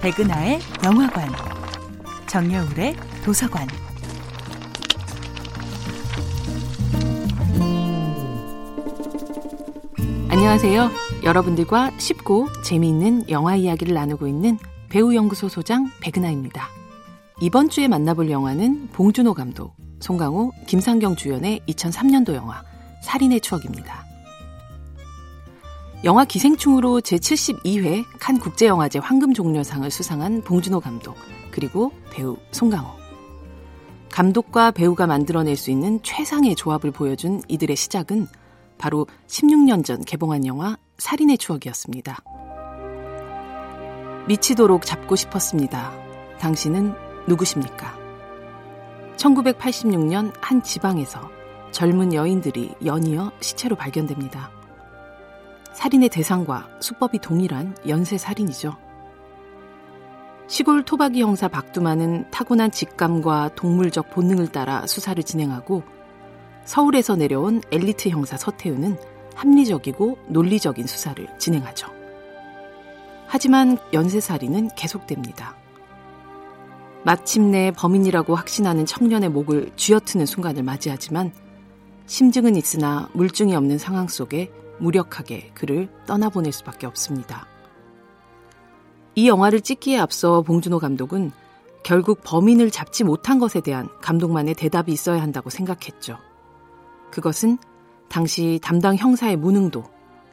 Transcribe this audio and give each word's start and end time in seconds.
백은하의 0.00 0.60
영화관, 0.84 1.28
정여울의 2.28 2.94
도서관. 3.24 3.66
안녕하세요. 10.30 10.88
여러분들과 11.24 11.90
쉽고 11.98 12.46
재미있는 12.62 13.28
영화 13.28 13.56
이야기를 13.56 13.92
나누고 13.92 14.28
있는 14.28 14.56
배우연구소 14.88 15.48
소장 15.48 15.90
백은하입니다. 16.00 16.68
이번 17.40 17.68
주에 17.68 17.88
만나볼 17.88 18.30
영화는 18.30 18.90
봉준호 18.92 19.34
감독, 19.34 19.74
송강호, 19.98 20.52
김상경 20.68 21.16
주연의 21.16 21.62
2003년도 21.68 22.34
영화 22.34 22.62
살인의 23.02 23.40
추억입니다. 23.40 24.07
영화 26.04 26.24
기생충으로 26.24 27.00
제72회 27.00 28.04
칸 28.20 28.38
국제영화제 28.38 29.00
황금종려상을 29.00 29.90
수상한 29.90 30.42
봉준호 30.42 30.78
감독, 30.78 31.16
그리고 31.50 31.90
배우 32.10 32.36
송강호. 32.52 32.88
감독과 34.12 34.70
배우가 34.70 35.08
만들어낼 35.08 35.56
수 35.56 35.72
있는 35.72 36.00
최상의 36.04 36.54
조합을 36.54 36.92
보여준 36.92 37.42
이들의 37.48 37.74
시작은 37.74 38.28
바로 38.78 39.08
16년 39.26 39.84
전 39.84 40.04
개봉한 40.04 40.46
영화 40.46 40.76
살인의 40.98 41.36
추억이었습니다. 41.36 42.16
미치도록 44.28 44.86
잡고 44.86 45.16
싶었습니다. 45.16 45.92
당신은 46.38 46.94
누구십니까? 47.26 47.98
1986년 49.16 50.32
한 50.40 50.62
지방에서 50.62 51.28
젊은 51.72 52.14
여인들이 52.14 52.74
연이어 52.84 53.32
시체로 53.40 53.74
발견됩니다. 53.74 54.57
살인의 55.74 56.08
대상과 56.08 56.68
수법이 56.80 57.18
동일한 57.20 57.76
연쇄살인이죠. 57.86 58.76
시골 60.48 60.82
토박이 60.82 61.20
형사 61.20 61.46
박두만은 61.46 62.30
타고난 62.30 62.70
직감과 62.70 63.54
동물적 63.54 64.10
본능을 64.10 64.48
따라 64.48 64.86
수사를 64.86 65.22
진행하고 65.22 65.82
서울에서 66.64 67.16
내려온 67.16 67.60
엘리트 67.70 68.08
형사 68.08 68.36
서태우는 68.36 68.96
합리적이고 69.34 70.18
논리적인 70.28 70.86
수사를 70.86 71.26
진행하죠. 71.38 71.88
하지만 73.26 73.76
연쇄살인은 73.92 74.70
계속됩니다. 74.74 75.54
마침내 77.04 77.70
범인이라고 77.76 78.34
확신하는 78.34 78.86
청년의 78.86 79.28
목을 79.28 79.70
쥐어트는 79.76 80.26
순간을 80.26 80.62
맞이하지만 80.62 81.32
심증은 82.06 82.56
있으나 82.56 83.08
물증이 83.12 83.54
없는 83.54 83.78
상황 83.78 84.08
속에 84.08 84.50
무력하게 84.78 85.50
그를 85.54 85.88
떠나보낼 86.06 86.52
수밖에 86.52 86.86
없습니다. 86.86 87.46
이 89.14 89.28
영화를 89.28 89.60
찍기에 89.60 89.98
앞서 89.98 90.42
봉준호 90.42 90.78
감독은 90.78 91.32
결국 91.82 92.20
범인을 92.22 92.70
잡지 92.70 93.04
못한 93.04 93.38
것에 93.38 93.60
대한 93.60 93.88
감독만의 94.00 94.54
대답이 94.54 94.92
있어야 94.92 95.22
한다고 95.22 95.50
생각했죠. 95.50 96.18
그것은 97.10 97.58
당시 98.08 98.58
담당 98.62 98.96
형사의 98.96 99.36
무능도, 99.36 99.84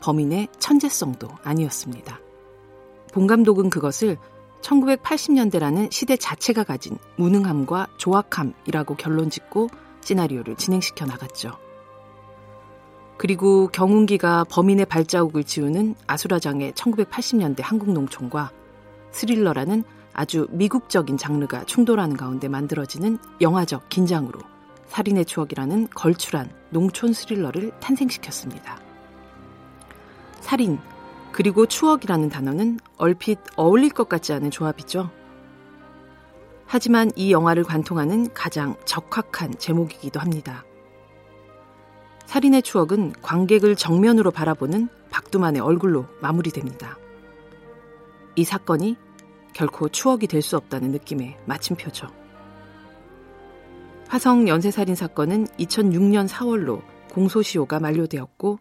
범인의 0.02 0.50
천재성도 0.60 1.30
아니었습니다. 1.44 2.20
봉 3.14 3.28
감독은 3.28 3.70
그것을 3.70 4.18
1980년대라는 4.62 5.92
시대 5.92 6.18
자체가 6.18 6.64
가진 6.64 6.98
무능함과 7.18 7.88
조악함이라고 7.98 8.96
결론 8.96 9.30
짓고 9.30 9.70
시나리오를 10.02 10.56
진행시켜 10.56 11.06
나갔죠. 11.06 11.65
그리고 13.18 13.68
경운기가 13.68 14.46
범인의 14.46 14.88
발자국을 14.88 15.44
지우는 15.44 15.96
아수라장의 16.08 16.74
1980년대 16.74 17.62
한국 17.62 17.92
농촌과 17.92 18.52
스릴러라는 19.12 19.84
아주 20.14 20.48
미국적인 20.52 21.18
장르가 21.18 21.64
충돌하는 21.66 22.18
가운데 22.18 22.48
만들어지는 22.48 23.18
영화적 23.42 23.90
긴장으로 23.90 24.40
살인의 24.88 25.26
추억이라는 25.26 25.90
걸출한 25.90 26.50
농촌 26.70 27.14
스릴러를 27.14 27.72
탄생시켰습니다. 27.80 28.80
살인, 30.42 30.80
그리고 31.32 31.66
추억이라는 31.66 32.30
단어는 32.30 32.80
얼핏 32.98 33.40
어울릴 33.58 33.90
것 33.90 34.08
같지 34.08 34.32
않은 34.34 34.52
조합이죠. 34.52 35.10
하지만 36.66 37.12
이 37.16 37.32
영화를 37.32 37.64
관통하는 37.64 38.34
가장 38.34 38.76
적확한 38.86 39.56
제목이기도 39.58 40.20
합니다. 40.20 40.64
살인의 42.26 42.64
추억은 42.64 43.14
관객을 43.22 43.76
정면으로 43.76 44.32
바라보는 44.32 44.90
박두만의 45.10 45.62
얼굴로 45.62 46.06
마무리됩니다. 46.22 46.98
이 48.36 48.44
사건이 48.44 48.98
결코 49.54 49.88
추억이 49.88 50.28
될 50.28 50.42
수 50.42 50.58
없다는 50.58 50.92
느낌의 50.92 51.38
마침표죠. 51.46 52.08
화성 54.08 54.48
연쇄살인 54.48 54.96
사건은 54.96 55.48
2006년 55.60 56.28
4월로 56.28 56.82
공소시효가 57.12 57.80
만료되었고 57.80 58.60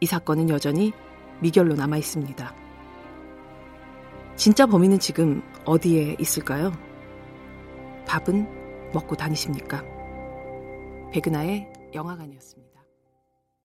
이 0.00 0.06
사건은 0.06 0.48
여전히 0.48 0.92
미결로 1.40 1.74
남아 1.74 1.96
있습니다. 1.98 2.54
진짜 4.36 4.66
범인은 4.66 4.98
지금 4.98 5.42
어디에 5.64 6.16
있을까요? 6.18 6.72
밥은 8.06 8.90
먹고 8.92 9.14
다니십니까? 9.14 9.84
백은하의 11.12 11.72
영화관이었습니다. 11.94 12.71